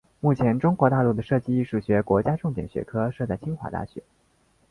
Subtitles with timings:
[0.19, 4.01] 目前中国大陆的设计艺术学国家重点学科设在清华大学。